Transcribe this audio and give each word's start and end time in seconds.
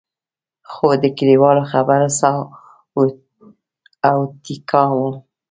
خو 0.71 0.87
د 1.03 1.05
کلیوالو 1.17 1.63
خبره 1.71 2.07
ساه 2.19 2.39
او 4.09 4.17
ټیکا 4.43 4.83
وم. 4.97 5.13